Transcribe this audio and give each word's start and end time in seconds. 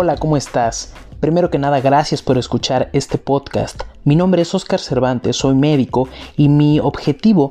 Hola, 0.00 0.14
¿cómo 0.16 0.36
estás? 0.36 0.94
Primero 1.18 1.50
que 1.50 1.58
nada, 1.58 1.80
gracias 1.80 2.22
por 2.22 2.38
escuchar 2.38 2.88
este 2.92 3.18
podcast. 3.18 3.82
Mi 4.04 4.14
nombre 4.14 4.42
es 4.42 4.54
Oscar 4.54 4.78
Cervantes, 4.78 5.34
soy 5.34 5.56
médico 5.56 6.06
y 6.36 6.48
mi 6.48 6.78
objetivo 6.78 7.50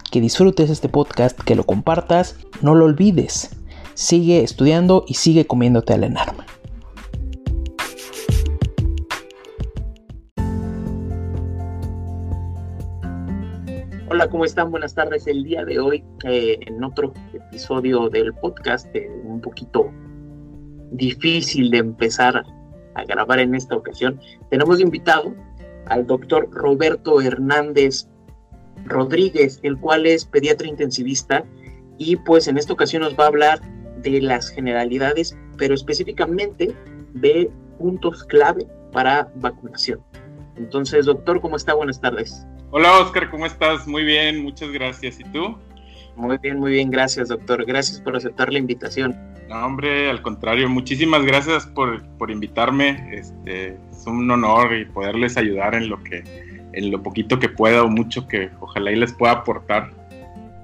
que 0.11 0.21
disfrutes 0.21 0.69
este 0.69 0.89
podcast, 0.89 1.39
que 1.39 1.55
lo 1.55 1.63
compartas, 1.63 2.37
no 2.61 2.75
lo 2.75 2.85
olvides. 2.85 3.57
Sigue 3.93 4.43
estudiando 4.43 5.05
y 5.07 5.13
sigue 5.13 5.47
comiéndote 5.47 5.93
al 5.93 6.03
enarma. 6.03 6.45
Hola, 14.09 14.29
¿cómo 14.29 14.43
están? 14.43 14.69
Buenas 14.69 14.93
tardes. 14.93 15.25
El 15.27 15.45
día 15.45 15.63
de 15.63 15.79
hoy, 15.79 16.03
eh, 16.25 16.57
en 16.67 16.83
otro 16.83 17.13
episodio 17.33 18.09
del 18.09 18.33
podcast, 18.33 18.93
eh, 18.93 19.09
un 19.23 19.39
poquito 19.39 19.89
difícil 20.91 21.71
de 21.71 21.77
empezar 21.77 22.43
a 22.95 23.03
grabar 23.05 23.39
en 23.39 23.55
esta 23.55 23.77
ocasión, 23.77 24.19
tenemos 24.49 24.81
invitado 24.81 25.33
al 25.85 26.05
doctor 26.05 26.49
Roberto 26.51 27.21
Hernández 27.21 28.10
Rodríguez, 28.85 29.59
el 29.63 29.77
cual 29.77 30.05
es 30.05 30.25
pediatra 30.25 30.67
intensivista 30.67 31.43
y 31.97 32.15
pues 32.15 32.47
en 32.47 32.57
esta 32.57 32.73
ocasión 32.73 33.03
nos 33.03 33.17
va 33.17 33.25
a 33.25 33.27
hablar 33.27 33.61
de 34.01 34.21
las 34.21 34.49
generalidades, 34.49 35.37
pero 35.57 35.73
específicamente 35.75 36.73
de 37.13 37.49
puntos 37.77 38.23
clave 38.23 38.67
para 38.91 39.31
vacunación. 39.35 40.01
Entonces, 40.55 41.05
doctor, 41.05 41.41
¿cómo 41.41 41.55
está? 41.55 41.73
Buenas 41.73 42.01
tardes. 42.01 42.45
Hola, 42.71 42.99
Oscar, 42.99 43.29
¿cómo 43.29 43.45
estás? 43.45 43.87
Muy 43.87 44.03
bien, 44.03 44.43
muchas 44.43 44.71
gracias. 44.71 45.19
¿Y 45.19 45.23
tú? 45.25 45.57
Muy 46.15 46.37
bien, 46.37 46.59
muy 46.59 46.71
bien, 46.71 46.89
gracias, 46.89 47.29
doctor. 47.29 47.65
Gracias 47.65 47.99
por 48.01 48.15
aceptar 48.15 48.51
la 48.51 48.59
invitación. 48.59 49.15
No, 49.49 49.65
hombre, 49.65 50.09
al 50.09 50.21
contrario, 50.21 50.69
muchísimas 50.69 51.25
gracias 51.25 51.65
por, 51.67 52.03
por 52.17 52.31
invitarme. 52.31 53.09
Este, 53.11 53.77
es 53.91 54.07
un 54.07 54.29
honor 54.29 54.73
y 54.73 54.85
poderles 54.85 55.37
ayudar 55.37 55.75
en 55.75 55.89
lo 55.89 56.01
que 56.03 56.23
en 56.73 56.91
lo 56.91 57.01
poquito 57.01 57.39
que 57.39 57.49
pueda 57.49 57.83
o 57.83 57.89
mucho 57.89 58.27
que 58.27 58.49
ojalá 58.59 58.91
y 58.91 58.95
les 58.95 59.13
pueda 59.13 59.33
aportar. 59.33 59.91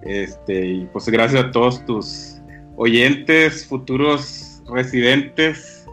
Este, 0.03 0.65
y 0.65 0.85
pues 0.85 1.07
gracias 1.09 1.45
a 1.45 1.51
todos 1.51 1.85
tus 1.85 2.41
oyentes, 2.75 3.65
futuros 3.65 4.61
residentes. 4.67 5.85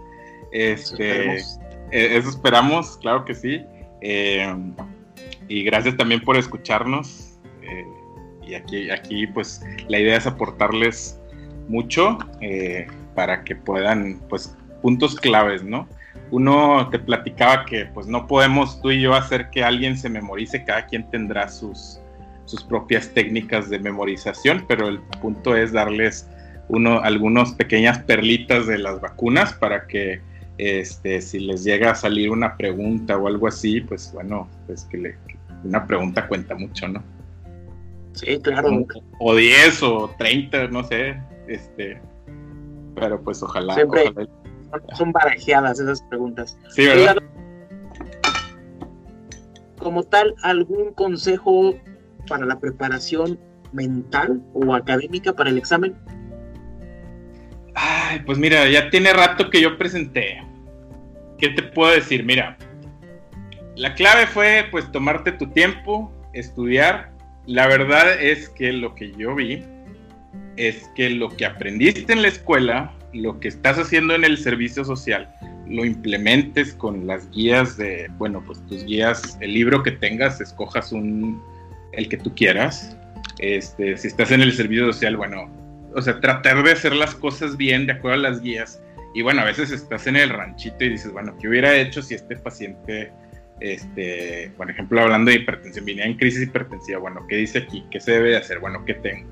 Este, 0.53 1.37
eso 1.91 2.29
esperamos, 2.29 2.97
e, 2.97 3.01
claro 3.01 3.25
que 3.25 3.35
sí. 3.35 3.65
Eh, 4.01 4.55
y 5.49 5.65
gracias 5.65 5.97
también 5.97 6.21
por 6.21 6.37
escucharnos. 6.37 7.39
Eh, 7.63 7.85
y 8.47 8.55
aquí, 8.55 8.91
aquí, 8.91 9.27
pues, 9.27 9.63
la 9.89 9.99
idea 9.99 10.19
es 10.19 10.27
aportarles 10.27 11.19
mucho 11.69 12.19
eh, 12.41 12.87
para 13.15 13.43
que 13.43 13.57
puedan, 13.57 14.21
pues, 14.29 14.55
puntos 14.83 15.17
claves, 15.17 15.63
¿no? 15.63 15.89
Uno 16.31 16.89
te 16.91 16.99
platicaba 16.99 17.65
que 17.65 17.87
pues 17.87 18.07
no 18.07 18.27
podemos 18.27 18.81
tú 18.81 18.91
y 18.91 19.01
yo 19.01 19.15
hacer 19.15 19.51
que 19.51 19.63
alguien 19.63 19.97
se 19.97 20.09
memorice, 20.09 20.65
cada 20.65 20.87
quien 20.87 21.09
tendrá 21.11 21.49
sus, 21.49 22.01
sus 22.45 22.65
propias 22.65 23.09
técnicas 23.11 23.71
de 23.71 23.79
memorización, 23.79 24.65
pero 24.69 24.89
el 24.89 25.01
punto 25.21 25.57
es 25.57 25.73
darles 25.73 26.29
uno, 26.69 27.01
algunas 27.01 27.53
pequeñas 27.53 27.99
perlitas 28.01 28.67
de 28.67 28.79
las 28.79 29.01
vacunas 29.01 29.53
para 29.55 29.87
que 29.87 30.21
este, 30.59 31.21
si 31.21 31.41
les 31.41 31.65
llega 31.65 31.91
a 31.91 31.95
salir 31.95 32.31
una 32.31 32.57
pregunta 32.57 33.17
o 33.17 33.27
algo 33.27 33.49
así, 33.49 33.81
pues 33.81 34.11
bueno, 34.13 34.49
pues 34.67 34.85
que, 34.85 35.15
una 35.65 35.87
pregunta 35.87 36.29
cuenta 36.29 36.55
mucho, 36.55 36.89
¿no? 36.89 37.03
Sí, 38.13 38.39
claro. 38.41 38.87
O, 39.19 39.35
10 39.35 39.83
o 39.83 40.15
30, 40.17 40.69
no 40.69 40.85
sé, 40.85 41.21
este, 41.49 42.01
pero 42.95 43.21
pues 43.21 43.43
ojalá, 43.43 43.77
ojalá 43.85 44.29
son 44.95 45.13
barajeadas 45.13 45.81
esas 45.81 46.03
preguntas. 46.03 46.59
Sí, 46.71 46.87
¿verdad? 46.87 47.17
Como 49.79 50.03
tal, 50.03 50.35
¿algún 50.43 50.93
consejo 50.95 51.75
para 52.29 52.47
la 52.47 52.59
preparación 52.59 53.39
mental 53.73 54.43
o 54.55 54.75
académica 54.75 55.33
para 55.33 55.51
el 55.51 55.59
examen? 55.59 55.95
Ay, 57.75 58.21
pues 58.25 58.39
mira, 58.39 58.69
ya 58.69 58.89
tiene 58.91 59.13
rato 59.13 59.51
que 59.51 59.61
yo 59.61 59.77
presenté. 59.77 60.43
¿Qué 61.39 61.51
te 61.51 61.63
puedo 61.63 61.93
decir? 61.93 62.25
Mira, 62.25 62.57
la 63.77 63.95
clave 63.95 64.27
fue 64.27 64.67
pues 64.71 64.91
tomarte 64.93 65.33
tu 65.33 65.49
tiempo, 65.51 66.13
estudiar. 66.33 67.13
La 67.47 67.67
verdad 67.67 68.21
es 68.23 68.49
que 68.49 68.73
lo 68.73 68.95
que 68.95 69.13
yo 69.13 69.35
vi 69.35 69.65
es 70.57 70.89
que 70.95 71.11
lo 71.11 71.29
que 71.29 71.45
aprendiste 71.45 72.13
en 72.13 72.23
la 72.23 72.29
escuela 72.29 72.93
lo 73.15 73.41
que 73.41 73.49
estás 73.49 73.79
haciendo 73.79 74.15
en 74.15 74.25
el 74.25 74.39
servicio 74.39 74.85
social 74.85 75.33
lo 75.67 75.85
implementes 75.85 76.75
con 76.75 77.07
las 77.07 77.31
guías 77.31 77.77
de, 77.77 78.11
bueno, 78.19 78.43
pues 78.45 78.65
tus 78.67 78.85
guías, 78.85 79.39
el 79.41 79.55
libro 79.55 79.83
que 79.83 79.93
tengas, 79.93 80.41
escojas 80.41 80.93
un, 80.93 81.43
el 81.93 82.09
que 82.09 82.17
tú 82.17 82.35
quieras. 82.35 82.97
Este, 83.39 83.97
si 83.97 84.09
estás 84.09 84.31
en 84.31 84.43
el 84.43 84.53
servicio 84.53 84.87
social, 84.93 85.17
bueno, 85.17 85.51
o 85.95 86.03
sea, 86.03 86.21
tratar 86.21 86.63
de 86.63 86.73
hacer 86.73 86.95
las 86.95 87.15
cosas 87.15 87.57
bien 87.57 87.87
de 87.87 87.95
acuerdo 87.95 88.19
a 88.19 88.31
las 88.31 88.43
guías. 88.43 88.81
Y 89.15 89.23
bueno, 89.23 89.43
a 89.43 89.45
veces 89.45 89.71
estás 89.71 90.07
en 90.07 90.17
el 90.17 90.29
ranchito 90.31 90.85
y 90.85 90.91
dices, 90.91 91.13
bueno, 91.13 91.37
¿qué 91.41 91.49
hubiera 91.49 91.75
hecho 91.77 92.03
si 92.03 92.15
este 92.15 92.37
paciente, 92.37 93.13
este, 93.61 94.53
por 94.57 94.71
ejemplo, 94.71 95.01
hablando 95.01 95.31
de 95.31 95.39
hipertensión, 95.39 95.85
venía 95.85 96.05
en 96.05 96.17
crisis 96.17 96.43
hipertensiva? 96.43 96.99
Bueno, 96.99 97.25
¿qué 97.29 97.37
dice 97.37 97.59
aquí? 97.61 97.85
¿Qué 97.91 98.01
se 98.01 98.13
debe 98.13 98.31
de 98.31 98.37
hacer? 98.39 98.59
Bueno, 98.59 98.85
¿qué 98.85 98.95
tengo? 98.95 99.29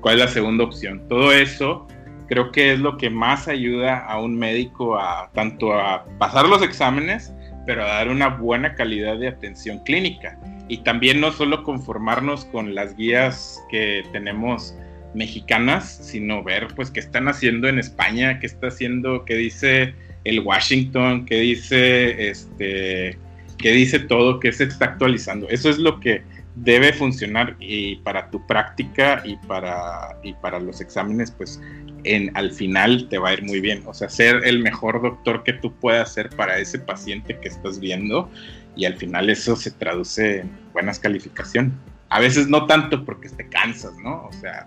¿Cuál 0.00 0.16
es 0.16 0.20
la 0.26 0.28
segunda 0.28 0.64
opción? 0.64 1.06
Todo 1.08 1.32
eso 1.32 1.86
creo 2.30 2.52
que 2.52 2.72
es 2.72 2.78
lo 2.78 2.96
que 2.96 3.10
más 3.10 3.48
ayuda 3.48 3.98
a 4.06 4.20
un 4.20 4.38
médico 4.38 4.96
a 4.96 5.32
tanto 5.34 5.74
a 5.74 6.04
pasar 6.20 6.48
los 6.48 6.62
exámenes, 6.62 7.34
pero 7.66 7.82
a 7.82 7.88
dar 7.88 8.08
una 8.08 8.28
buena 8.28 8.76
calidad 8.76 9.18
de 9.18 9.26
atención 9.26 9.80
clínica. 9.80 10.38
Y 10.68 10.78
también 10.78 11.20
no 11.20 11.32
solo 11.32 11.64
conformarnos 11.64 12.44
con 12.44 12.76
las 12.76 12.96
guías 12.96 13.60
que 13.68 14.04
tenemos 14.12 14.76
mexicanas, 15.12 15.98
sino 16.02 16.44
ver 16.44 16.68
pues 16.76 16.92
qué 16.92 17.00
están 17.00 17.26
haciendo 17.26 17.66
en 17.66 17.80
España, 17.80 18.38
qué 18.38 18.46
está 18.46 18.68
haciendo, 18.68 19.24
qué 19.24 19.34
dice 19.34 19.92
el 20.22 20.38
Washington, 20.38 21.26
qué 21.26 21.40
dice 21.40 22.30
este, 22.30 23.18
qué 23.58 23.72
dice 23.72 23.98
todo, 23.98 24.38
qué 24.38 24.52
se 24.52 24.64
está 24.64 24.84
actualizando. 24.84 25.48
Eso 25.48 25.68
es 25.68 25.78
lo 25.78 25.98
que 25.98 26.22
debe 26.54 26.92
funcionar 26.92 27.56
y 27.58 27.96
para 27.96 28.30
tu 28.30 28.46
práctica 28.46 29.20
y 29.24 29.36
para, 29.48 30.16
y 30.22 30.32
para 30.34 30.60
los 30.60 30.80
exámenes, 30.80 31.32
pues 31.32 31.60
en, 32.04 32.36
al 32.36 32.52
final 32.52 33.08
te 33.08 33.18
va 33.18 33.30
a 33.30 33.32
ir 33.34 33.42
muy 33.42 33.60
bien. 33.60 33.82
O 33.86 33.94
sea, 33.94 34.08
ser 34.08 34.44
el 34.44 34.60
mejor 34.60 35.02
doctor 35.02 35.42
que 35.44 35.52
tú 35.52 35.72
puedas 35.74 36.12
ser 36.12 36.30
para 36.30 36.58
ese 36.58 36.78
paciente 36.78 37.38
que 37.38 37.48
estás 37.48 37.80
viendo 37.80 38.30
y 38.76 38.84
al 38.84 38.96
final 38.96 39.30
eso 39.30 39.56
se 39.56 39.70
traduce 39.70 40.40
en 40.40 40.50
buenas 40.72 40.98
calificaciones. 40.98 41.72
A 42.08 42.20
veces 42.20 42.48
no 42.48 42.66
tanto 42.66 43.04
porque 43.04 43.28
te 43.28 43.48
cansas, 43.48 43.92
¿no? 44.02 44.24
O 44.24 44.32
sea, 44.40 44.66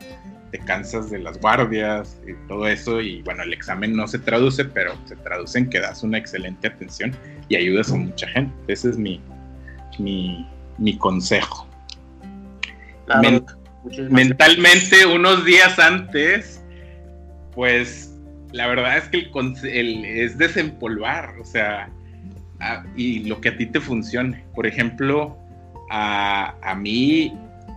te 0.51 0.59
cansas 0.59 1.09
de 1.09 1.19
las 1.19 1.39
guardias 1.39 2.21
y 2.27 2.33
todo 2.47 2.67
eso 2.67 3.01
y 3.01 3.21
bueno, 3.23 3.43
el 3.43 3.53
examen 3.53 3.95
no 3.95 4.07
se 4.07 4.19
traduce, 4.19 4.63
pero 4.65 4.93
se 5.05 5.15
traduce 5.17 5.57
en 5.57 5.69
que 5.69 5.79
das 5.79 6.03
una 6.03 6.19
excelente 6.19 6.67
atención 6.67 7.11
y 7.49 7.55
ayudas 7.55 7.91
a 7.91 7.95
mucha 7.95 8.27
gente. 8.27 8.53
Ese 8.67 8.91
es 8.91 8.97
mi, 8.97 9.19
mi, 9.99 10.47
mi 10.77 10.97
consejo. 10.97 11.67
mentalmente, 14.09 15.05
unos 15.05 15.43
días 15.43 15.77
antes, 15.79 16.62
pues 17.55 18.13
la 18.51 18.67
verdad 18.67 18.97
es 18.97 19.09
que 19.09 19.29
el, 19.63 20.05
es 20.05 20.37
desempolvar, 20.37 21.35
o 21.39 21.45
sea, 21.45 21.89
y 22.95 23.19
lo 23.25 23.41
que 23.41 23.49
a 23.49 23.57
ti 23.57 23.65
te 23.65 23.81
funcione. 23.81 24.45
Por 24.55 24.67
ejemplo, 24.67 25.37
a, 25.89 26.55
a, 26.61 26.75
mí 26.75 27.33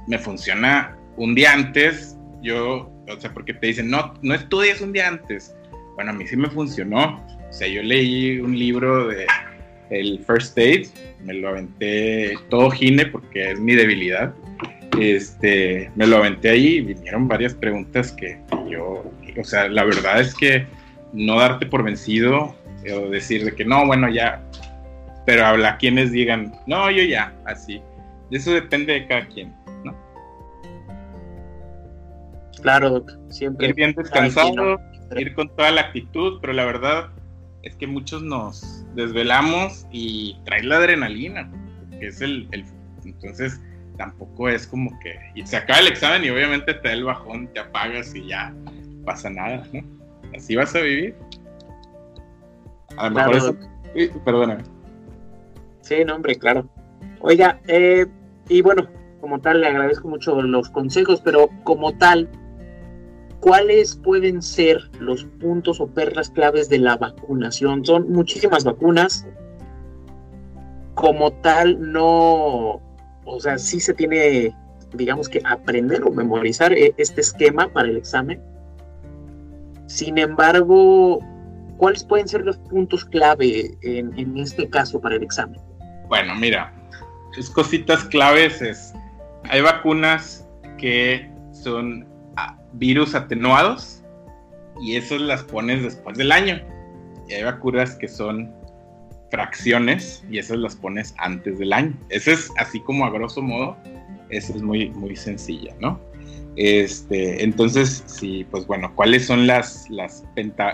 me 0.07 0.19
funciona 0.19 0.97
un 1.17 1.35
día 1.35 1.53
antes, 1.53 2.17
yo, 2.43 2.93
o 3.09 3.21
sea, 3.21 3.33
porque 3.33 3.55
te 3.55 3.69
dicen, 3.69 3.91
no, 3.91 4.15
no 4.23 4.35
estudies 4.35 4.81
un 4.81 4.93
día 4.93 5.09
antes. 5.09 5.55
Bueno, 5.95 6.11
a 6.11 6.15
mí 6.15 6.27
sí 6.27 6.37
me 6.37 6.49
funcionó. 6.51 7.25
O 7.49 7.53
sea, 7.53 7.67
yo 7.67 7.83
leí 7.83 8.39
un 8.39 8.57
libro 8.57 9.09
de 9.09 9.27
el 9.91 10.23
First 10.27 10.59
Aid, 10.59 10.89
me 11.25 11.35
lo 11.35 11.49
aventé 11.49 12.37
todo 12.51 12.71
gine 12.71 13.07
porque 13.07 13.53
es 13.53 13.61
mi 13.61 13.75
debilidad. 13.75 14.35
Este, 15.01 15.91
me 15.95 16.07
lo 16.07 16.19
aventé 16.19 16.51
ahí 16.51 16.67
y 16.77 16.81
vinieron 16.81 17.29
varias 17.29 17.55
preguntas 17.55 18.13
que 18.13 18.39
yo 18.71 19.05
o 19.41 19.45
sea, 19.45 19.69
la 19.69 19.85
verdad 19.85 20.21
es 20.21 20.35
que 20.35 20.67
no 21.13 21.39
darte 21.39 21.67
por 21.67 21.83
vencido 21.83 22.55
o 22.95 23.11
decir 23.11 23.45
de 23.45 23.55
que 23.55 23.65
no, 23.65 23.87
bueno, 23.87 24.09
ya, 24.09 24.43
pero 25.25 25.45
habrá 25.45 25.77
quienes 25.77 26.13
digan, 26.13 26.55
no, 26.67 26.91
yo 26.91 27.03
ya, 27.03 27.35
así. 27.45 27.81
Eso 28.31 28.53
depende 28.53 28.93
de 28.93 29.07
cada 29.07 29.27
quien, 29.27 29.55
¿no? 29.85 29.97
Claro, 32.63 33.05
siempre. 33.31 33.69
Ir 33.69 33.75
bien 33.75 33.95
descansado, 33.95 34.81
ir 35.17 35.35
con 35.35 35.49
toda 35.57 35.71
la 35.71 35.83
actitud, 35.83 36.39
pero 36.41 36.53
la 36.53 36.65
verdad 36.65 37.11
es 37.63 37.75
que 37.77 37.87
muchos 37.87 38.23
nos 38.23 38.85
desvelamos 38.95 39.87
y 39.91 40.37
trae 40.45 40.63
la 40.63 40.77
adrenalina, 40.77 41.51
que 41.99 42.07
es 42.09 42.21
el, 42.21 42.49
el 42.53 42.65
entonces 43.05 43.61
tampoco 43.97 44.49
es 44.49 44.67
como 44.67 44.99
que 45.01 45.19
y 45.35 45.47
se 45.47 45.57
acaba 45.57 45.81
el 45.81 45.87
examen 45.87 46.25
y 46.25 46.31
obviamente 46.31 46.75
te 46.75 46.89
da 46.89 46.95
el 46.95 47.05
bajón, 47.05 47.49
te 47.53 47.61
apagas 47.61 48.15
y 48.15 48.27
ya 48.27 48.53
pasa 49.07 49.31
nada, 49.31 49.67
¿no? 49.73 49.81
Así 50.37 50.55
vas 50.55 50.75
a 50.75 50.81
vivir. 50.81 51.15
A 52.99 53.09
lo 53.09 53.17
mejor 53.17 53.37
eso... 53.37 53.57
Perdóname. 54.25 54.65
Sí, 55.81 56.05
no, 56.05 56.17
hombre, 56.17 56.37
claro. 56.37 56.69
Oiga, 57.21 57.59
eh, 57.69 58.05
y 58.49 58.61
bueno, 58.61 58.89
como 59.21 59.41
tal, 59.41 59.61
le 59.61 59.69
agradezco 59.69 60.09
mucho 60.09 60.43
los 60.43 60.69
consejos, 60.69 61.21
pero 61.25 61.49
como 61.65 61.97
tal, 61.97 62.29
¿cuáles 63.41 63.97
pueden 63.97 64.43
ser 64.43 64.91
los 64.99 65.25
puntos 65.25 65.81
o 65.81 65.87
perlas 65.87 66.31
claves 66.31 66.69
de 66.69 66.79
la 66.79 66.97
vacunación? 66.97 67.85
Son 67.85 68.13
muchísimas 68.13 68.65
vacunas. 68.65 69.27
Como 70.95 71.33
tal, 71.35 71.93
no, 71.93 72.81
o 73.25 73.41
sea, 73.41 73.59
sí 73.59 73.81
se 73.81 73.95
tiene, 73.95 74.55
digamos 74.95 75.29
que 75.29 75.41
aprender 75.45 76.03
o 76.05 76.11
memorizar 76.11 76.73
eh, 76.73 76.95
este 76.97 77.21
esquema 77.21 77.69
para 77.73 77.89
el 77.89 77.97
examen. 77.97 78.41
Sin 79.87 80.19
embargo, 80.19 81.21
¿cuáles 81.77 82.05
pueden 82.05 82.29
ser 82.29 82.43
los 82.43 82.59
puntos 82.59 83.05
clave 83.05 83.77
en, 83.83 84.39
este 84.39 84.69
caso 84.69 85.01
para 85.01 85.17
el 85.17 85.23
examen? 85.23 85.61
Bueno, 86.09 86.35
mira, 86.35 86.73
sus 87.33 87.51
cositas 87.51 88.05
claves 88.05 88.63
es, 88.63 88.93
hay 89.45 89.61
vacunas 89.61 90.47
que 90.79 91.31
son 91.53 92.07
ah, 92.37 92.59
virus 92.75 93.15
atenuados 93.15 94.03
y 94.81 94.97
esas 94.97 95.21
las 95.21 95.43
pones 95.45 95.83
después 95.83 96.17
del 96.19 96.33
año. 96.33 96.61
Y 97.29 97.35
hay 97.35 97.45
vacunas 97.45 97.95
que 97.97 98.09
son 98.09 98.53
fracciones 99.31 100.25
y 100.31 100.39
esas 100.39 100.59
las 100.59 100.77
pones 100.77 101.15
antes 101.19 101.59
del 101.59 101.73
año. 101.73 101.95
Eso 102.09 102.31
es 102.31 102.51
así 102.59 102.81
como 102.81 103.05
a 103.05 103.11
grosso 103.11 103.43
modo, 103.43 103.77
eso 104.31 104.55
es 104.55 104.63
muy, 104.63 104.91
muy 104.91 105.17
sencilla, 105.17 105.75
¿no? 105.81 106.01
Este, 106.57 107.45
entonces, 107.45 108.03
sí, 108.07 108.47
pues 108.51 108.67
bueno, 108.67 108.93
¿cuáles 108.95 109.27
son 109.27 109.47
las, 109.47 109.89
las 109.91 110.25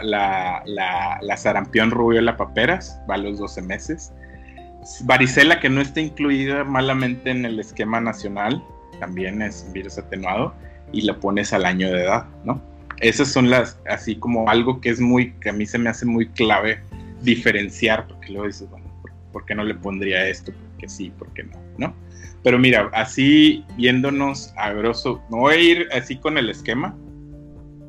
la, 0.03 0.63
la, 0.65 1.19
la, 1.21 1.37
sarampión, 1.37 1.93
paperas? 2.37 3.01
Va 3.11 3.17
a 3.17 3.19
los 3.19 3.39
12 3.39 3.63
meses. 3.63 4.13
Varicela, 5.05 5.61
que 5.61 5.69
no 5.69 5.81
está 5.81 6.01
incluida 6.01 6.65
malamente 6.65 7.31
en 7.31 7.45
el 7.45 7.59
esquema 7.59 8.01
nacional, 8.01 8.63
también 9.01 9.43
es 9.43 9.65
un 9.67 9.73
virus 9.73 9.99
atenuado, 9.99 10.55
y 10.93 11.03
la 11.03 11.19
pones 11.19 11.53
al 11.53 11.65
año 11.65 11.91
de 11.91 12.05
edad, 12.05 12.27
¿no? 12.45 12.63
Esas 13.01 13.29
son 13.29 13.51
las, 13.51 13.81
así 13.89 14.15
como 14.17 14.49
algo 14.49 14.81
que 14.81 14.91
es 14.91 15.01
muy, 15.01 15.33
que 15.41 15.51
a 15.51 15.53
mí 15.53 15.67
se 15.67 15.79
me 15.79 15.91
hace 15.91 16.07
muy 16.07 16.29
clave 16.29 16.81
diferenciar, 17.23 18.07
porque 18.07 18.31
luego 18.31 18.47
dices, 18.47 18.71
bueno, 18.71 18.87
¿por, 19.33 19.45
qué 19.45 19.55
no 19.57 19.65
le 19.65 19.75
pondría 19.75 20.29
esto? 20.29 20.53
Porque 20.71 20.89
sí, 20.89 21.11
¿por 21.19 21.33
qué 21.35 21.43
no? 21.43 21.59
¿No? 21.79 21.95
Pero 22.43 22.59
mira, 22.59 22.91
así 22.93 23.65
viéndonos 23.77 24.53
a 24.57 24.73
grosso, 24.73 25.23
me 25.31 25.39
voy 25.39 25.55
a 25.55 25.61
ir 25.61 25.89
así 25.93 26.17
con 26.17 26.39
el 26.39 26.51
esquema. 26.51 26.97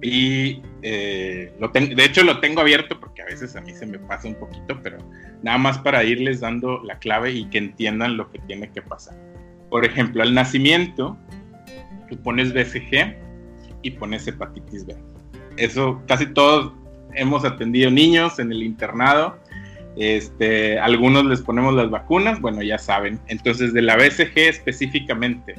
Y 0.01 0.61
eh, 0.81 1.53
lo 1.59 1.69
de 1.69 2.03
hecho 2.03 2.23
lo 2.23 2.41
tengo 2.41 2.59
abierto 2.59 2.99
porque 2.99 3.21
a 3.21 3.25
veces 3.25 3.55
a 3.55 3.61
mí 3.61 3.73
se 3.73 3.85
me 3.85 3.97
pasa 3.99 4.27
un 4.27 4.35
poquito, 4.35 4.79
pero 4.83 4.97
nada 5.41 5.57
más 5.57 5.77
para 5.77 6.03
irles 6.03 6.41
dando 6.41 6.83
la 6.83 6.99
clave 6.99 7.31
y 7.31 7.45
que 7.45 7.57
entiendan 7.57 8.17
lo 8.17 8.29
que 8.29 8.39
tiene 8.39 8.69
que 8.69 8.81
pasar. 8.81 9.15
Por 9.69 9.85
ejemplo, 9.85 10.21
al 10.21 10.35
nacimiento, 10.35 11.17
tú 12.09 12.17
pones 12.21 12.53
BCG 12.53 13.15
y 13.81 13.91
pones 13.91 14.27
hepatitis 14.27 14.85
B. 14.85 14.95
Eso 15.57 16.01
casi 16.07 16.25
todos 16.27 16.73
hemos 17.15 17.45
atendido 17.45 17.89
niños 17.89 18.39
en 18.39 18.51
el 18.51 18.61
internado. 18.61 19.39
Este, 19.95 20.79
algunos 20.79 21.25
les 21.25 21.41
ponemos 21.41 21.73
las 21.75 21.89
vacunas, 21.89 22.39
bueno, 22.41 22.61
ya 22.61 22.77
saben. 22.77 23.19
Entonces, 23.27 23.73
de 23.73 23.81
la 23.81 23.95
BCG 23.95 24.37
específicamente, 24.37 25.55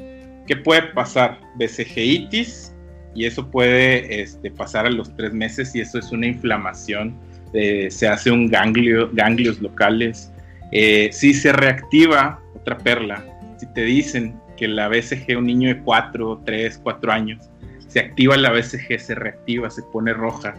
¿qué 0.47 0.57
puede 0.57 0.83
pasar? 0.83 1.41
BCGitis, 1.57 2.75
y 3.15 3.27
eso 3.27 3.49
puede 3.51 4.23
este, 4.23 4.51
pasar 4.51 4.87
a 4.87 4.91
los 4.91 5.15
tres 5.17 5.33
meses, 5.33 5.75
y 5.75 5.81
eso 5.81 5.99
es 5.99 6.11
una 6.11 6.27
inflamación. 6.27 7.15
Eh, 7.53 7.89
se 7.91 8.09
hace 8.09 8.31
un 8.31 8.49
ganglio, 8.49 9.09
ganglios 9.13 9.61
locales. 9.61 10.33
Eh, 10.73 11.11
si 11.13 11.33
se 11.33 11.53
reactiva, 11.53 12.41
otra 12.55 12.79
perla, 12.79 13.25
si 13.59 13.67
te 13.73 13.83
dicen 13.83 14.35
que 14.57 14.67
la 14.67 14.89
BCG, 14.89 15.37
un 15.39 15.47
niño 15.47 15.69
de 15.69 15.81
4, 15.83 16.43
3, 16.45 16.81
4 16.83 17.13
años, 17.13 17.51
se 17.87 18.01
activa 18.01 18.37
la 18.37 18.51
BCG, 18.51 18.99
se 18.99 19.15
reactiva, 19.15 19.71
se 19.71 19.83
pone 19.85 20.13
roja, 20.13 20.55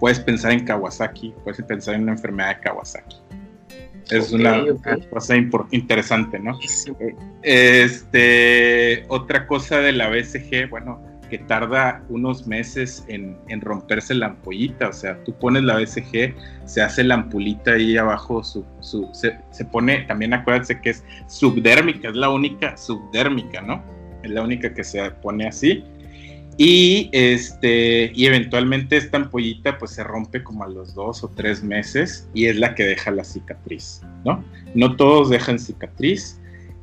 puedes 0.00 0.20
pensar 0.20 0.52
en 0.52 0.64
Kawasaki, 0.64 1.34
puedes 1.44 1.62
pensar 1.62 1.94
en 1.94 2.02
una 2.02 2.12
enfermedad 2.12 2.56
de 2.56 2.60
Kawasaki. 2.62 3.16
Es 4.10 4.32
una 4.32 4.62
cosa 5.10 5.34
interesante, 5.70 6.38
¿no? 6.38 6.58
Este, 7.42 9.04
otra 9.08 9.46
cosa 9.46 9.78
de 9.78 9.92
la 9.92 10.10
BCG, 10.10 10.68
bueno, 10.68 11.00
que 11.30 11.38
tarda 11.38 12.04
unos 12.10 12.46
meses 12.46 13.04
en, 13.08 13.36
romperse 13.62 14.14
la 14.14 14.26
ampollita, 14.26 14.88
o 14.88 14.92
sea, 14.92 15.22
tú 15.24 15.34
pones 15.38 15.62
la 15.62 15.76
BCG, 15.76 16.34
se 16.66 16.82
hace 16.82 17.02
la 17.02 17.14
ampulita 17.14 17.72
ahí 17.72 17.96
abajo, 17.96 18.44
su, 18.44 18.64
se, 19.12 19.38
se, 19.50 19.64
pone, 19.64 20.02
también 20.02 20.34
acuérdense 20.34 20.80
que 20.80 20.90
es 20.90 21.04
subdérmica, 21.26 22.08
es 22.08 22.14
la 22.14 22.28
única 22.28 22.76
subdérmica, 22.76 23.62
¿no? 23.62 23.82
Es 24.22 24.30
la 24.30 24.42
única 24.42 24.72
que 24.72 24.84
se 24.84 25.10
pone 25.10 25.46
así 25.46 25.82
y, 26.56 27.10
este, 27.12 28.12
y 28.14 28.26
eventualmente 28.26 28.96
esta 28.96 29.16
ampollita 29.16 29.76
pues 29.78 29.92
se 29.92 30.04
rompe 30.04 30.44
como 30.44 30.64
a 30.64 30.68
los 30.68 30.94
dos 30.94 31.24
o 31.24 31.28
tres 31.28 31.64
meses 31.64 32.28
y 32.32 32.46
es 32.46 32.56
la 32.56 32.74
que 32.74 32.84
deja 32.84 33.10
la 33.10 33.24
cicatriz, 33.24 34.02
¿no? 34.24 34.44
No 34.74 34.94
todos 34.96 35.30
dejan 35.30 35.58
cicatriz. 35.58 36.40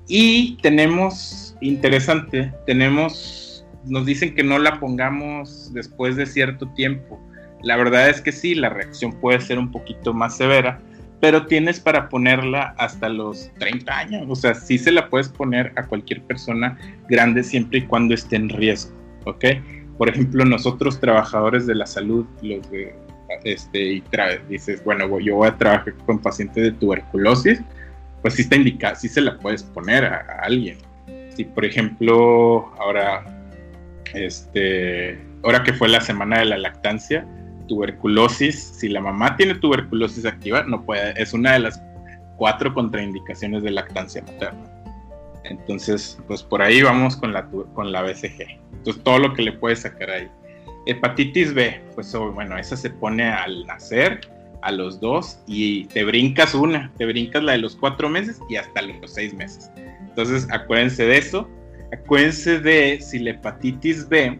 Y 0.07 0.57
tenemos, 0.61 1.55
interesante, 1.61 2.53
tenemos, 2.65 3.65
nos 3.85 4.05
dicen 4.05 4.35
que 4.35 4.43
no 4.43 4.59
la 4.59 4.79
pongamos 4.79 5.71
después 5.73 6.17
de 6.17 6.25
cierto 6.25 6.67
tiempo. 6.73 7.21
La 7.63 7.77
verdad 7.77 8.09
es 8.09 8.19
que 8.19 8.33
sí, 8.33 8.55
la 8.55 8.69
reacción 8.69 9.13
puede 9.13 9.39
ser 9.39 9.57
un 9.57 9.71
poquito 9.71 10.13
más 10.13 10.35
severa, 10.35 10.81
pero 11.21 11.45
tienes 11.45 11.79
para 11.79 12.09
ponerla 12.09 12.75
hasta 12.77 13.07
los 13.07 13.51
30 13.59 13.97
años. 13.97 14.25
O 14.27 14.35
sea, 14.35 14.53
sí 14.53 14.77
se 14.77 14.91
la 14.91 15.09
puedes 15.09 15.29
poner 15.29 15.71
a 15.77 15.85
cualquier 15.85 16.23
persona 16.23 16.77
grande 17.07 17.41
siempre 17.43 17.79
y 17.79 17.83
cuando 17.83 18.13
esté 18.13 18.35
en 18.35 18.49
riesgo. 18.49 19.00
¿Ok? 19.25 19.45
Por 19.97 20.09
ejemplo, 20.09 20.45
nosotros 20.45 20.99
trabajadores 20.99 21.67
de 21.67 21.75
la 21.75 21.85
salud, 21.85 22.25
los 22.41 22.69
de, 22.71 22.95
este, 23.43 23.93
y 23.93 24.03
dices, 24.49 24.83
bueno, 24.83 25.19
yo 25.19 25.35
voy 25.35 25.47
a 25.47 25.57
trabajar 25.57 25.93
con 26.05 26.19
pacientes 26.19 26.63
de 26.63 26.71
tuberculosis, 26.71 27.61
pues 28.21 28.35
sí 28.35 28.43
está 28.43 28.55
indicado, 28.55 28.95
sí 28.95 29.07
se 29.07 29.21
la 29.21 29.37
puedes 29.37 29.63
poner 29.63 30.05
a, 30.05 30.39
alguien. 30.43 30.77
Si, 31.35 31.45
por 31.45 31.65
ejemplo, 31.65 32.71
ahora, 32.79 33.23
este, 34.13 35.19
ahora 35.43 35.63
que 35.63 35.73
fue 35.73 35.87
la 35.87 36.01
semana 36.01 36.39
de 36.39 36.45
la 36.45 36.57
lactancia, 36.57 37.25
tuberculosis, 37.67 38.61
si 38.79 38.89
la 38.89 39.01
mamá 39.01 39.37
tiene 39.37 39.55
tuberculosis 39.55 40.25
activa, 40.25 40.63
no 40.63 40.83
puede, 40.83 41.19
es 41.21 41.33
una 41.33 41.53
de 41.53 41.59
las 41.59 41.81
cuatro 42.37 42.73
contraindicaciones 42.73 43.63
de 43.63 43.71
lactancia 43.71 44.21
materna. 44.23 44.80
Entonces, 45.51 46.17
pues 46.27 46.41
por 46.41 46.61
ahí 46.61 46.81
vamos 46.81 47.15
con 47.15 47.33
la, 47.33 47.47
con 47.49 47.91
la 47.91 48.01
BCG. 48.01 48.59
Entonces, 48.73 49.03
todo 49.03 49.19
lo 49.19 49.33
que 49.33 49.43
le 49.43 49.51
puedes 49.51 49.79
sacar 49.79 50.09
ahí. 50.09 50.27
Hepatitis 50.85 51.53
B, 51.53 51.79
pues 51.93 52.13
oh, 52.15 52.31
bueno, 52.31 52.57
esa 52.57 52.75
se 52.75 52.89
pone 52.89 53.29
al 53.29 53.65
nacer, 53.67 54.21
a 54.61 54.71
los 54.71 54.99
dos, 54.99 55.39
y 55.47 55.85
te 55.85 56.03
brincas 56.03 56.55
una, 56.55 56.91
te 56.97 57.05
brincas 57.05 57.43
la 57.43 57.53
de 57.53 57.59
los 57.59 57.75
cuatro 57.75 58.09
meses 58.09 58.39
y 58.49 58.55
hasta 58.55 58.81
los 58.81 59.13
seis 59.13 59.33
meses. 59.33 59.69
Entonces, 59.99 60.47
acuérdense 60.51 61.05
de 61.05 61.17
eso. 61.17 61.47
Acuérdense 61.91 62.59
de 62.59 62.99
si 63.01 63.19
la 63.19 63.31
hepatitis 63.31 64.07
B 64.07 64.39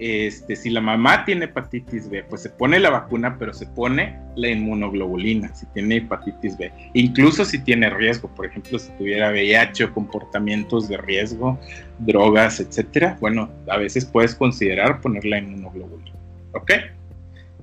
este, 0.00 0.56
si 0.56 0.70
la 0.70 0.80
mamá 0.80 1.26
tiene 1.26 1.44
hepatitis 1.44 2.08
B, 2.08 2.24
pues 2.24 2.40
se 2.40 2.48
pone 2.48 2.80
la 2.80 2.88
vacuna, 2.88 3.36
pero 3.38 3.52
se 3.52 3.66
pone 3.66 4.18
la 4.34 4.48
inmunoglobulina 4.48 5.54
si 5.54 5.66
tiene 5.66 5.96
hepatitis 5.96 6.56
B. 6.56 6.72
Incluso 6.94 7.44
si 7.44 7.58
tiene 7.58 7.90
riesgo, 7.90 8.28
por 8.34 8.46
ejemplo, 8.46 8.78
si 8.78 8.90
tuviera 8.92 9.30
VIH 9.30 9.84
o 9.84 9.92
comportamientos 9.92 10.88
de 10.88 10.96
riesgo, 10.96 11.60
drogas, 11.98 12.60
etcétera, 12.60 13.18
bueno, 13.20 13.50
a 13.68 13.76
veces 13.76 14.06
puedes 14.06 14.34
considerar 14.34 15.02
poner 15.02 15.26
la 15.26 15.38
inmunoglobulina. 15.38 16.16
¿Ok? 16.54 16.72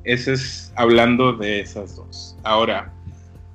Eso 0.03 0.31
es 0.31 0.71
hablando 0.75 1.33
de 1.33 1.61
esas 1.61 1.95
dos. 1.95 2.37
Ahora, 2.43 2.93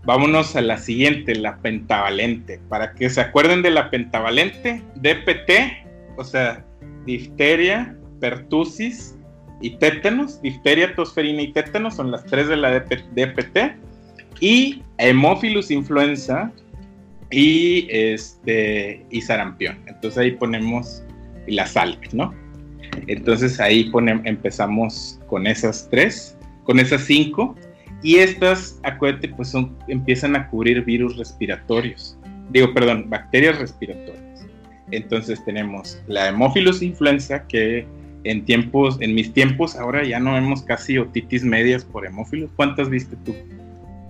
vámonos 0.04 0.56
a 0.56 0.60
la 0.60 0.76
siguiente, 0.76 1.36
la 1.36 1.56
pentavalente. 1.58 2.60
Para 2.68 2.94
que 2.94 3.08
se 3.08 3.20
acuerden 3.20 3.62
de 3.62 3.70
la 3.70 3.90
pentavalente, 3.90 4.82
DPT, 4.96 6.18
o 6.18 6.24
sea, 6.24 6.64
difteria, 7.06 7.96
pertusis 8.23 9.17
y 9.61 9.71
tétanos, 9.79 10.41
difteria, 10.41 10.95
tosferina 10.95 11.43
y 11.43 11.52
tétanos 11.52 11.97
son 11.97 12.12
las 12.12 12.25
tres 12.25 12.47
de 12.47 12.57
la 12.57 12.81
DPT. 12.81 13.59
Y 14.41 14.83
Hemophilus 14.99 15.71
influenza, 15.71 16.52
y, 17.33 17.88
este, 17.91 19.05
y 19.11 19.21
sarampión. 19.23 19.79
Entonces 19.87 20.19
ahí 20.19 20.31
ponemos 20.33 21.02
la 21.49 21.67
SALC, 21.67 22.12
¿no? 22.12 22.33
Entonces 23.09 23.59
ahí 23.59 23.85
ponemos, 23.91 24.25
empezamos 24.26 25.19
con 25.26 25.47
esas 25.47 25.88
tres, 25.91 26.37
con 26.64 26.79
esas 26.79 27.02
cinco, 27.02 27.57
y 28.02 28.17
estas, 28.17 28.79
acuérdate, 28.85 29.29
pues 29.29 29.49
son, 29.49 29.76
empiezan 29.88 30.37
a 30.37 30.49
cubrir 30.49 30.85
virus 30.85 31.17
respiratorios, 31.17 32.19
digo, 32.50 32.73
perdón, 32.75 33.09
bacterias 33.09 33.59
respiratorias. 33.59 34.47
Entonces 34.91 35.43
tenemos 35.45 36.02
la 36.07 36.29
Hemophilus 36.29 36.83
influenza, 36.83 37.47
que 37.47 37.87
en 38.25 38.45
tiempos, 38.45 38.99
en 39.00 39.14
mis 39.14 39.33
tiempos, 39.33 39.76
ahora 39.76 40.05
ya 40.05 40.21
no 40.21 40.35
vemos 40.35 40.62
casi 40.62 40.99
otitis 40.99 41.45
medias 41.45 41.85
por 41.85 42.07
hemófilos. 42.07 42.50
¿Cuántas 42.57 42.88
viste 42.88 43.17
tú? 43.25 43.35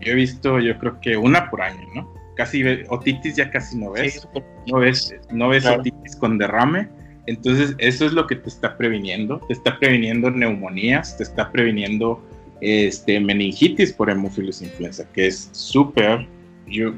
Yo 0.01 0.13
he 0.13 0.15
visto, 0.15 0.59
yo 0.61 0.79
creo 0.79 1.01
que 1.01 1.17
una 1.17 1.51
por 1.51 1.63
año, 1.63 1.87
¿no? 1.95 2.13
Casi 2.37 2.65
otitis 2.89 3.37
ya 3.37 3.51
casi 3.51 3.77
no 3.79 3.93
ves. 3.93 4.27
no 4.67 4.79
ves, 4.79 5.15
no 5.31 5.49
ves 5.49 5.67
otitis 5.67 6.17
con 6.17 6.39
derrame. 6.39 6.89
Entonces, 7.27 7.75
eso 7.79 8.05
es 8.05 8.13
lo 8.13 8.27
que 8.27 8.37
te 8.37 8.49
está 8.49 8.77
previniendo. 8.77 9.39
Te 9.47 9.53
está 9.53 9.79
previniendo 9.79 10.31
neumonías, 10.31 11.17
te 11.17 11.23
está 11.23 11.51
previniendo 11.53 12.21
este, 12.61 13.21
meningitis 13.21 13.93
por 13.93 14.11
hemófilos 14.11 14.61
influenza, 14.61 15.07
que 15.13 15.29
es 15.29 15.49
súper. 15.53 16.27
Yo 16.67 16.95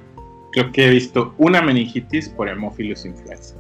creo 0.53 0.73
que 0.73 0.87
he 0.87 0.91
visto 0.91 1.35
una 1.37 1.61
meningitis 1.61 2.29
por 2.29 2.49
hemófilos 2.49 3.05
influenza 3.05 3.55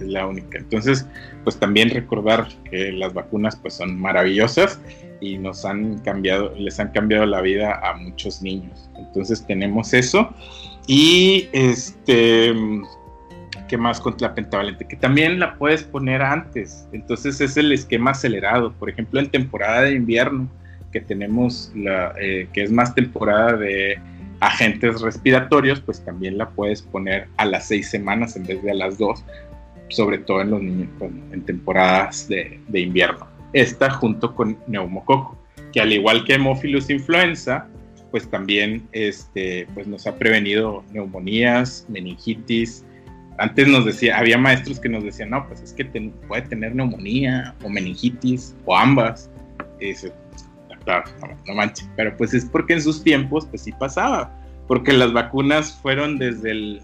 es 0.00 0.08
la 0.08 0.26
única. 0.26 0.58
Entonces, 0.58 1.06
pues 1.44 1.58
también 1.58 1.90
recordar 1.90 2.48
que 2.70 2.92
las 2.92 3.14
vacunas 3.14 3.56
pues 3.56 3.74
son 3.74 3.98
maravillosas 3.98 4.80
y 5.20 5.38
nos 5.38 5.64
han 5.64 5.98
cambiado, 5.98 6.54
les 6.56 6.80
han 6.80 6.88
cambiado 6.88 7.26
la 7.26 7.40
vida 7.40 7.80
a 7.82 7.96
muchos 7.96 8.42
niños. 8.42 8.90
Entonces 8.96 9.46
tenemos 9.46 9.92
eso 9.94 10.32
y 10.86 11.48
este 11.52 12.54
¿qué 13.70 13.78
más 13.78 14.00
contra 14.00 14.28
la 14.28 14.34
pentavalente? 14.34 14.84
Que 14.84 14.96
también 14.96 15.38
la 15.38 15.56
puedes 15.56 15.84
poner 15.84 16.22
antes. 16.22 16.88
Entonces 16.92 17.40
es 17.40 17.56
el 17.56 17.70
esquema 17.70 18.10
acelerado. 18.10 18.72
Por 18.72 18.90
ejemplo, 18.90 19.20
en 19.20 19.30
temporada 19.30 19.82
de 19.82 19.94
invierno, 19.94 20.48
que 20.90 21.00
tenemos 21.00 21.70
la, 21.76 22.12
eh, 22.20 22.48
que 22.52 22.64
es 22.64 22.72
más 22.72 22.96
temporada 22.96 23.56
de 23.56 23.96
agentes 24.40 25.00
respiratorios, 25.00 25.80
pues 25.80 26.04
también 26.04 26.36
la 26.36 26.48
puedes 26.48 26.82
poner 26.82 27.28
a 27.36 27.44
las 27.44 27.68
seis 27.68 27.88
semanas 27.88 28.34
en 28.36 28.44
vez 28.44 28.60
de 28.62 28.72
a 28.72 28.74
las 28.74 28.98
dos, 28.98 29.24
sobre 29.90 30.18
todo 30.18 30.40
en 30.40 30.50
los 30.50 30.62
niños 30.62 30.88
en 31.32 31.42
temporadas 31.42 32.28
de, 32.28 32.60
invierno. 32.72 33.26
Esta 33.52 33.90
junto 33.90 34.34
con 34.34 34.56
neumococo, 34.66 35.36
que 35.72 35.80
al 35.80 35.92
igual 35.92 36.24
que 36.24 36.34
hemófilos 36.34 36.88
influenza, 36.90 37.66
pues 38.10 38.28
también 38.28 38.88
este, 38.92 39.66
pues 39.74 39.86
nos 39.86 40.06
ha 40.06 40.16
prevenido 40.16 40.84
neumonías, 40.92 41.86
meningitis. 41.88 42.84
Antes 43.38 43.68
nos 43.68 43.84
decía, 43.84 44.18
había 44.18 44.38
maestros 44.38 44.78
que 44.80 44.88
nos 44.88 45.04
decían, 45.04 45.30
no, 45.30 45.46
pues 45.46 45.62
es 45.62 45.72
que 45.72 45.84
puede 46.28 46.42
tener 46.42 46.74
neumonía 46.74 47.54
o 47.64 47.68
meningitis 47.68 48.54
o 48.64 48.76
ambas. 48.76 49.30
Y 49.80 49.86
dice, 49.86 50.12
claro, 50.84 51.04
no, 51.20 51.28
no 51.46 51.54
manches, 51.54 51.88
pero 51.96 52.16
pues 52.16 52.34
es 52.34 52.44
porque 52.44 52.74
en 52.74 52.82
sus 52.82 53.02
tiempos 53.02 53.46
pues 53.46 53.62
sí 53.62 53.72
pasaba, 53.72 54.32
porque 54.66 54.92
las 54.92 55.12
vacunas 55.12 55.72
fueron 55.80 56.18
desde 56.18 56.50
el 56.50 56.82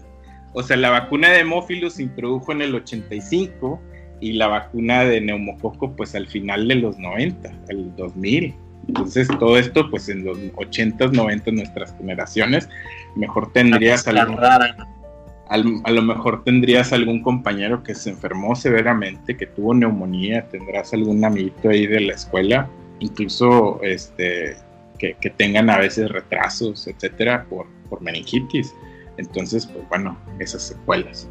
o 0.57 0.63
sea, 0.63 0.75
la 0.75 0.89
vacuna 0.89 1.29
de 1.29 1.41
hemófilos 1.41 1.93
se 1.93 2.03
introdujo 2.03 2.51
en 2.51 2.63
el 2.63 2.73
85 2.73 3.79
y 4.19 4.33
la 4.33 4.47
vacuna 4.47 5.03
de 5.03 5.21
neumococo 5.21 5.95
pues 5.95 6.15
al 6.15 6.25
final 6.25 6.67
de 6.67 6.73
los 6.73 6.97
90, 6.97 7.51
el 7.67 7.95
2000. 7.95 8.55
Entonces 8.87 9.27
todo 9.39 9.59
esto 9.59 9.87
pues 9.91 10.09
en 10.09 10.25
los 10.25 10.35
80s, 10.55 11.11
90 11.11 11.51
nuestras 11.51 11.95
generaciones, 11.95 12.67
mejor 13.15 13.53
tendrías 13.53 14.07
algún, 14.07 14.39
a 14.39 15.91
lo 15.91 16.01
mejor 16.01 16.43
tendrías 16.43 16.91
algún 16.91 17.21
compañero 17.21 17.83
que 17.83 17.93
se 17.93 18.09
enfermó 18.09 18.55
severamente, 18.55 19.37
que 19.37 19.45
tuvo 19.45 19.75
neumonía, 19.75 20.47
tendrás 20.49 20.91
algún 20.91 21.23
amiguito 21.23 21.69
ahí 21.69 21.85
de 21.85 22.01
la 22.01 22.13
escuela, 22.13 22.67
incluso 22.99 23.79
este 23.83 24.57
que, 24.97 25.13
tengan 25.37 25.69
a 25.69 25.77
veces 25.77 26.09
retrasos, 26.09 26.87
etcétera, 26.87 27.45
por, 27.47 27.67
por 27.91 28.01
meningitis. 28.01 28.73
Entonces, 29.17 29.65
pues 29.65 29.87
bueno, 29.89 30.17
esas 30.39 30.63
secuelas. 30.63 31.29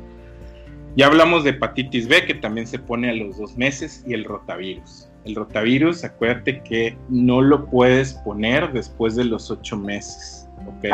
Ya 0.97 1.07
hablamos 1.07 1.45
de 1.45 1.51
hepatitis 1.51 2.09
B, 2.09 2.25
que 2.25 2.35
también 2.35 2.67
se 2.67 2.79
pone 2.79 3.11
a 3.11 3.13
los 3.13 3.37
dos 3.37 3.57
meses, 3.57 4.03
y 4.07 4.15
el 4.15 4.25
rotavirus. 4.25 5.09
El 5.25 5.35
rotavirus, 5.35 6.05
acuérdate 6.05 6.63
que 6.63 6.97
no 7.09 7.43
lo 7.43 7.67
puedes 7.67 8.15
poner 8.15 8.73
después 8.73 9.15
de 9.17 9.25
los 9.25 9.51
ocho 9.51 9.77
meses, 9.77 10.49
¿ok? 10.67 10.87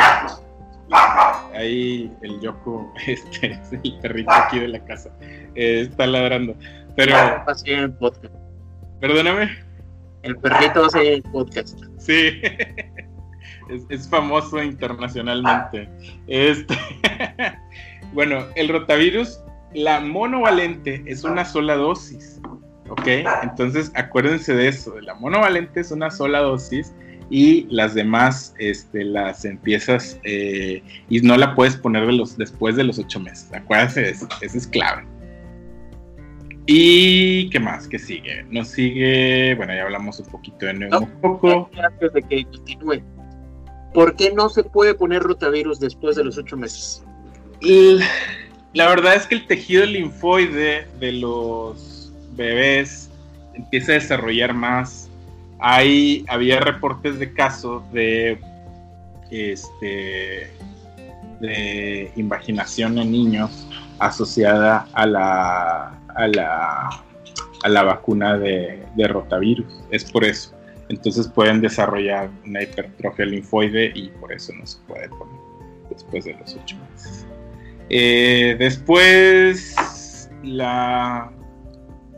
Ahí 1.54 2.12
el 2.22 2.40
Yoko, 2.40 2.92
este 3.06 3.52
es 3.52 3.72
el 3.72 3.98
perrito 4.00 4.32
aquí 4.32 4.58
de 4.58 4.68
la 4.68 4.84
casa, 4.84 5.10
eh, 5.54 5.86
está 5.88 6.06
ladrando. 6.06 6.56
Pero. 6.96 7.14
Perdóname. 9.00 9.50
El 10.22 10.36
perrito 10.36 10.84
hace 10.84 11.14
el 11.14 11.22
podcast. 11.22 11.78
Sí. 11.98 12.40
es, 13.88 14.08
famoso 14.08 14.62
internacionalmente. 14.62 15.88
Este, 16.26 16.76
bueno, 18.12 18.44
el 18.54 18.68
rotavirus, 18.68 19.40
la 19.74 20.00
monovalente 20.00 21.02
es 21.06 21.24
una 21.24 21.44
sola 21.44 21.76
dosis, 21.76 22.40
¿ok? 22.88 23.06
Entonces 23.42 23.90
acuérdense 23.94 24.54
de 24.54 24.68
eso, 24.68 25.00
la 25.00 25.14
monovalente 25.14 25.80
es 25.80 25.90
una 25.90 26.10
sola 26.10 26.40
dosis 26.40 26.92
y 27.30 27.66
las 27.70 27.94
demás 27.94 28.54
este, 28.58 29.04
las 29.04 29.44
empiezas 29.46 30.20
eh, 30.24 30.82
y 31.08 31.20
no 31.20 31.36
la 31.38 31.54
puedes 31.54 31.76
poner 31.76 32.06
de 32.06 32.12
los, 32.12 32.36
después 32.36 32.76
de 32.76 32.84
los 32.84 32.98
ocho 32.98 33.20
meses. 33.20 33.50
Acuérdense 33.54 34.02
de 34.02 34.10
eso, 34.10 34.28
eso 34.42 34.58
es 34.58 34.66
clave. 34.66 35.04
¿Y 36.66 37.50
qué 37.50 37.58
más? 37.58 37.88
¿Qué 37.88 37.98
sigue? 37.98 38.44
Nos 38.50 38.68
sigue, 38.68 39.54
bueno, 39.56 39.74
ya 39.74 39.82
hablamos 39.82 40.20
un 40.20 40.26
poquito 40.26 40.66
de 40.66 40.74
nuevo. 40.74 41.08
poco. 41.20 41.70
Antes 41.82 42.12
de 42.12 42.22
que 42.22 42.44
continúe, 42.44 43.02
¿por 43.92 44.16
qué 44.16 44.32
no 44.32 44.48
se 44.48 44.64
puede 44.64 44.94
poner 44.94 45.22
rotavirus 45.22 45.80
después 45.80 46.16
de 46.16 46.24
los 46.24 46.38
ocho 46.38 46.56
meses? 46.56 47.02
La 48.72 48.88
verdad 48.88 49.14
es 49.14 49.26
que 49.26 49.36
el 49.36 49.46
tejido 49.46 49.84
linfoide 49.86 50.86
de 50.98 51.12
los 51.12 52.12
bebés 52.34 53.10
empieza 53.54 53.92
a 53.92 53.94
desarrollar 53.96 54.54
más. 54.54 55.08
Ahí 55.60 56.24
había 56.28 56.60
reportes 56.60 57.18
de 57.18 57.32
casos 57.32 57.82
de 57.92 58.40
este 59.30 60.50
de 61.40 62.12
invaginación 62.16 62.98
en 62.98 63.10
niños 63.10 63.66
asociada 63.98 64.86
a 64.92 65.06
la 65.06 65.98
a 66.14 66.28
la, 66.28 67.04
a 67.62 67.68
la 67.68 67.82
vacuna 67.82 68.36
de, 68.38 68.84
de 68.94 69.08
rotavirus. 69.08 69.84
Es 69.90 70.10
por 70.10 70.24
eso. 70.24 70.54
Entonces 70.92 71.26
pueden 71.26 71.62
desarrollar 71.62 72.28
una 72.44 72.62
hipertrofia 72.62 73.24
linfoide 73.24 73.92
y 73.94 74.08
por 74.20 74.30
eso 74.30 74.52
no 74.52 74.66
se 74.66 74.78
puede 74.86 75.08
poner 75.08 75.40
después 75.88 76.26
de 76.26 76.34
los 76.34 76.54
ocho 76.54 76.76
meses. 76.90 77.26
Eh, 77.88 78.56
después, 78.58 80.28
la, 80.42 81.32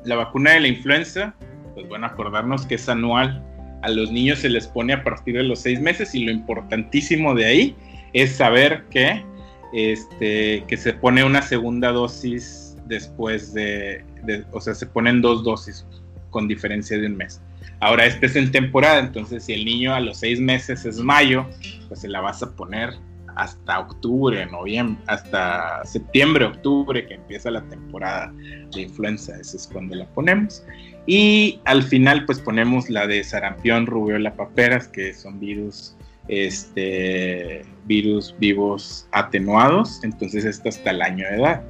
la 0.05 0.17
vacuna 0.17 0.53
de 0.53 0.61
la 0.61 0.69
influenza, 0.69 1.37
pues 1.75 1.87
bueno, 1.89 2.07
acordarnos 2.07 2.67
que 2.67 2.75
es 2.75 2.89
anual. 2.89 3.43
A 3.83 3.91
los 3.91 4.11
niños 4.11 4.41
se 4.41 4.49
les 4.49 4.67
pone 4.67 4.93
a 4.93 5.05
partir 5.05 5.37
de 5.37 5.45
los 5.45 5.61
seis 5.61 5.81
meses 5.81 6.13
y 6.17 6.25
lo 6.25 6.33
importantísimo 6.33 7.33
de 7.35 7.45
ahí 7.45 7.77
es 8.13 8.33
saber 8.33 8.85
que, 8.91 9.25
este, 9.73 10.65
que 10.67 10.77
se 10.77 10.95
pone 10.95 11.23
una 11.23 11.43
segunda 11.43 11.93
dosis 11.93 12.77
después 12.87 13.55
de, 13.55 14.05
de, 14.25 14.45
o 14.51 14.61
sea, 14.61 14.75
se 14.75 14.87
ponen 14.87 15.21
dos 15.21 15.45
dosis 15.45 15.87
con 16.31 16.49
diferencia 16.49 16.99
de 16.99 17.07
un 17.07 17.17
mes. 17.17 17.41
Ahora 17.81 18.07
este 18.07 18.27
es 18.27 18.37
en 18.37 18.51
temporada, 18.51 18.99
entonces 18.99 19.45
si 19.45 19.53
el 19.53 19.65
niño 19.65 19.95
a 19.95 20.01
los 20.01 20.19
seis 20.19 20.41
meses 20.41 20.85
es 20.85 20.99
mayo, 20.99 21.47
pues 21.89 22.01
se 22.01 22.09
la 22.09 22.21
vas 22.21 22.43
a 22.43 22.55
poner 22.55 22.95
hasta 23.37 23.81
octubre, 23.81 24.47
noviembre, 24.47 25.03
hasta 25.07 25.85
septiembre, 25.85 26.45
octubre, 26.45 27.07
que 27.07 27.15
empieza 27.15 27.51
la 27.51 27.63
temporada 27.63 28.33
de 28.73 28.83
influenza, 28.83 29.37
esa 29.41 29.57
es 29.57 29.69
cuando 29.71 29.95
la 29.97 30.07
ponemos. 30.07 30.65
Y 31.07 31.61
al 31.65 31.83
final 31.83 32.25
pues 32.27 32.41
ponemos 32.41 32.89
la 32.89 33.07
de 33.07 33.23
sarampión, 33.25 33.87
rubiola, 33.87 34.35
paperas, 34.35 34.89
que 34.89 35.13
son 35.13 35.41
virus, 35.41 35.97
este, 36.29 37.65
virus 37.87 38.35
vivos 38.39 39.07
atenuados, 39.13 40.03
entonces 40.05 40.45
esto 40.45 40.69
hasta 40.69 40.91
el 40.91 41.03
año 41.03 41.27
de 41.29 41.37
edad. 41.37 41.63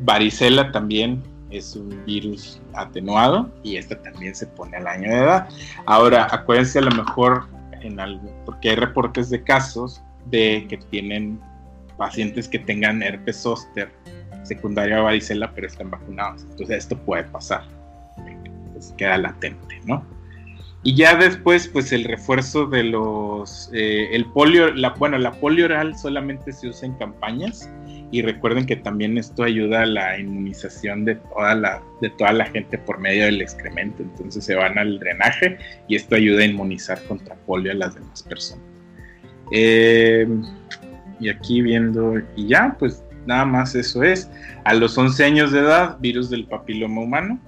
Varicela 0.00 0.70
también 0.70 1.22
es 1.54 1.76
un 1.76 2.04
virus 2.04 2.60
atenuado 2.74 3.50
y 3.62 3.76
esta 3.76 4.00
también 4.02 4.34
se 4.34 4.46
pone 4.46 4.76
al 4.76 4.86
año 4.86 5.10
de 5.10 5.16
edad. 5.16 5.48
Ahora, 5.86 6.28
acuérdense 6.30 6.78
a 6.78 6.82
lo 6.82 6.90
mejor 6.90 7.44
en 7.80 8.00
algo, 8.00 8.30
porque 8.44 8.70
hay 8.70 8.76
reportes 8.76 9.30
de 9.30 9.42
casos 9.42 10.02
de 10.26 10.66
que 10.68 10.78
tienen 10.78 11.40
pacientes 11.96 12.48
que 12.48 12.58
tengan 12.58 13.02
herpes 13.02 13.42
zóster 13.42 13.90
secundaria 14.42 14.98
a 14.98 15.02
varicela, 15.02 15.52
pero 15.54 15.66
están 15.66 15.90
vacunados. 15.90 16.42
Entonces 16.50 16.78
esto 16.78 16.96
puede 16.98 17.24
pasar. 17.24 17.64
Pues 18.72 18.92
queda 18.96 19.18
latente, 19.18 19.80
¿no? 19.86 20.04
Y 20.86 20.94
ya 20.94 21.16
después, 21.16 21.66
pues 21.66 21.92
el 21.92 22.04
refuerzo 22.04 22.66
de 22.66 22.84
los, 22.84 23.70
eh, 23.72 24.08
el 24.12 24.26
polio, 24.26 24.72
la, 24.74 24.90
bueno, 24.90 25.16
la 25.16 25.32
polio 25.32 25.64
oral 25.64 25.96
solamente 25.96 26.52
se 26.52 26.68
usa 26.68 26.86
en 26.86 26.94
campañas 26.96 27.70
y 28.14 28.22
recuerden 28.22 28.64
que 28.64 28.76
también 28.76 29.18
esto 29.18 29.42
ayuda 29.42 29.82
a 29.82 29.86
la 29.86 30.16
inmunización 30.20 31.04
de 31.04 31.16
toda 31.16 31.56
la, 31.56 31.82
de 32.00 32.10
toda 32.10 32.32
la 32.32 32.46
gente 32.46 32.78
por 32.78 33.00
medio 33.00 33.24
del 33.24 33.42
excremento, 33.42 34.04
entonces 34.04 34.44
se 34.44 34.54
van 34.54 34.78
al 34.78 35.00
drenaje 35.00 35.58
y 35.88 35.96
esto 35.96 36.14
ayuda 36.14 36.42
a 36.42 36.44
inmunizar 36.44 37.02
contra 37.08 37.34
polio 37.34 37.72
a 37.72 37.74
las 37.74 37.96
demás 37.96 38.22
personas. 38.22 38.64
Eh, 39.50 40.28
y 41.18 41.28
aquí 41.28 41.60
viendo, 41.60 42.14
y 42.36 42.46
ya, 42.46 42.76
pues 42.78 43.02
nada 43.26 43.44
más 43.44 43.74
eso 43.74 44.04
es. 44.04 44.30
A 44.62 44.74
los 44.74 44.96
11 44.96 45.24
años 45.24 45.50
de 45.50 45.58
edad, 45.58 45.98
virus 45.98 46.30
del 46.30 46.46
papiloma 46.46 47.00
humano. 47.00 47.40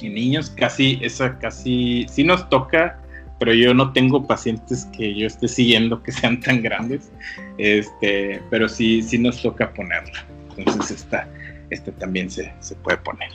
En 0.00 0.14
niños 0.14 0.48
casi, 0.48 0.98
esa 1.02 1.38
casi, 1.38 2.06
sí 2.08 2.24
nos 2.24 2.48
toca, 2.48 3.02
pero 3.38 3.52
yo 3.52 3.74
no 3.74 3.92
tengo 3.92 4.26
pacientes 4.26 4.86
que 4.96 5.14
yo 5.14 5.26
esté 5.26 5.48
siguiendo 5.48 6.02
que 6.02 6.12
sean 6.12 6.40
tan 6.40 6.62
grandes, 6.62 7.10
este, 7.58 8.40
pero 8.50 8.68
sí, 8.68 9.02
sí 9.02 9.18
nos 9.18 9.42
toca 9.42 9.72
ponerla. 9.72 10.24
Entonces 10.56 11.02
esta, 11.02 11.28
esta 11.70 11.92
también 11.92 12.30
se, 12.30 12.52
se 12.60 12.74
puede 12.76 12.98
poner. 12.98 13.30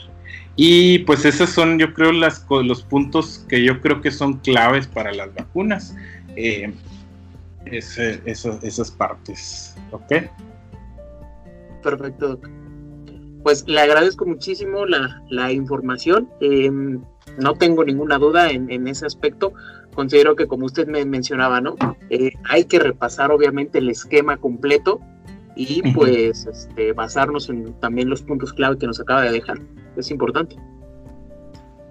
Y 0.56 1.00
pues 1.00 1.24
esos 1.24 1.50
son, 1.50 1.78
yo 1.78 1.94
creo, 1.94 2.12
las, 2.12 2.44
los 2.50 2.82
puntos 2.82 3.44
que 3.48 3.62
yo 3.62 3.80
creo 3.80 4.00
que 4.00 4.10
son 4.10 4.38
claves 4.38 4.86
para 4.86 5.12
las 5.12 5.34
vacunas. 5.34 5.94
Eh, 6.36 6.72
esas 7.66 8.90
partes, 8.90 9.76
¿ok? 9.90 10.12
Perfecto, 11.82 12.40
Pues 13.42 13.66
le 13.66 13.80
agradezco 13.80 14.26
muchísimo 14.26 14.84
la, 14.86 15.52
información. 15.52 16.28
Em, 16.40 17.00
no 17.38 17.54
tengo 17.54 17.84
ninguna 17.84 18.18
duda 18.18 18.50
en, 18.50 18.86
ese 18.88 19.06
aspecto. 19.06 19.52
Considero 20.00 20.34
que, 20.34 20.46
como 20.46 20.64
usted 20.64 20.88
me 20.88 21.04
mencionaba, 21.04 21.60
¿no? 21.60 21.76
Eh, 22.08 22.32
hay 22.48 22.64
que 22.64 22.78
repasar, 22.78 23.30
obviamente, 23.30 23.80
el 23.80 23.90
esquema 23.90 24.38
completo 24.38 24.98
y, 25.54 25.82
pues, 25.92 26.46
este, 26.46 26.94
basarnos 26.94 27.50
en 27.50 27.78
también 27.80 28.08
los 28.08 28.22
puntos 28.22 28.54
clave 28.54 28.78
que 28.78 28.86
nos 28.86 28.98
acaba 28.98 29.24
de 29.24 29.32
dejar. 29.32 29.58
Es 29.98 30.10
importante. 30.10 30.56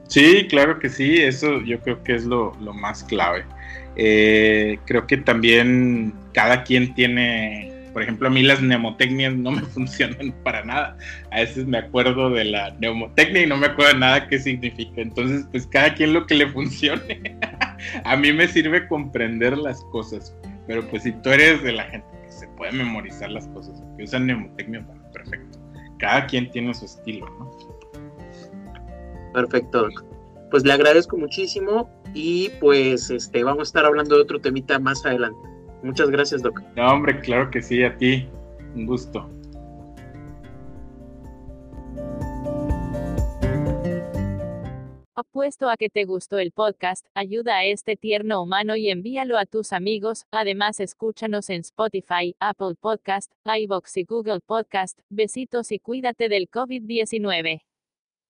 Sí, 0.08 0.48
claro 0.50 0.80
que 0.80 0.89
sí. 0.89 1.18
Eso 1.18 1.62
yo 1.62 1.80
creo 1.82 2.04
que 2.04 2.16
es 2.16 2.25
lo, 2.25 2.51
lo 2.60 2.74
más 2.74 3.04
clave. 3.04 3.46
Eh, 3.96 4.80
creo 4.86 5.06
que 5.06 5.18
también 5.18 6.16
cada 6.34 6.63
quien 6.63 6.96
tiene 6.96 7.70
por 7.94 8.04
ejemplo, 8.04 8.28
a 8.28 8.32
mí 8.32 8.42
las 8.42 8.62
neumotecnias 8.62 9.36
no 9.36 9.51
me 9.51 9.62
funcionan 9.75 10.34
para 10.44 10.63
nada. 10.63 10.98
A 11.32 11.42
veces 11.42 11.68
me 11.68 11.78
acuerdo 11.78 12.32
de 12.32 12.46
la 12.46 12.72
neumotecnia 12.80 13.44
y 13.44 13.46
no 13.46 13.58
me 13.58 13.68
acuerdo 13.68 14.00
nada 14.00 14.28
qué 14.28 14.39
significa. 14.39 15.00
Entonces, 15.00 15.46
pues 15.51 15.68
cada 15.68 15.94
quien 15.94 16.13
lo 16.13 16.25
que 16.25 16.34
le 16.34 16.48
funcione. 16.48 17.38
a 18.04 18.16
mí 18.16 18.34
me 18.34 18.48
sirve 18.48 18.88
comprender 18.88 19.58
las 19.58 19.84
cosas. 19.86 20.36
Pero 20.68 20.88
pues 20.88 21.04
si 21.04 21.12
tú 21.12 21.30
eres 21.30 21.64
de 21.64 21.72
la 21.72 21.84
gente 21.84 22.08
que 22.24 22.32
se 22.32 22.48
puede 22.50 22.72
memorizar 22.72 23.32
las 23.32 23.48
cosas, 23.48 23.82
que 23.98 24.04
usan 24.04 24.28
neumotecnia, 24.28 24.86
perfecto. 25.12 25.60
Cada 25.98 26.28
quien 26.28 26.50
tiene 26.52 26.74
su 26.74 26.86
estilo, 26.86 27.28
¿no? 27.40 27.52
Perfecto, 29.34 29.90
Pues 30.52 30.64
le 30.64 30.74
agradezco 30.74 31.18
muchísimo 31.18 31.90
y 32.14 32.50
pues 32.60 33.10
este 33.10 33.44
vamos 33.44 33.62
a 33.62 33.64
estar 33.64 33.86
hablando 33.86 34.16
de 34.16 34.22
otro 34.22 34.40
temita 34.40 34.80
más 34.80 35.06
adelante. 35.06 35.40
Muchas 35.84 36.10
gracias, 36.10 36.42
Doc. 36.42 36.62
No, 36.76 36.94
hombre, 36.94 37.20
claro 37.20 37.50
que 37.50 37.62
sí, 37.62 37.84
a 37.84 37.96
ti. 37.98 38.28
Un 38.76 38.86
gusto. 38.86 39.30
Apuesto 45.39 45.69
a 45.69 45.77
que 45.77 45.89
te 45.89 46.03
gustó 46.03 46.38
el 46.38 46.51
podcast, 46.51 47.05
ayuda 47.13 47.55
a 47.55 47.63
este 47.63 47.96
tierno 47.96 48.43
humano 48.43 48.75
y 48.75 48.89
envíalo 48.89 49.38
a 49.38 49.46
tus 49.46 49.72
amigos. 49.72 50.25
Además, 50.31 50.81
escúchanos 50.81 51.50
en 51.50 51.62
Spotify, 51.62 52.36
Apple 52.41 52.75
Podcast, 52.77 53.31
iBox 53.46 53.96
y 53.96 54.03
Google 54.03 54.41
Podcast. 54.45 54.99
Besitos 55.10 55.71
y 55.71 55.80
cuídate 55.80 56.28
del 56.28 56.49
COVID-19. 56.49 57.68